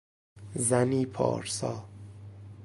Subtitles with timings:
[0.55, 1.85] زنی پارسا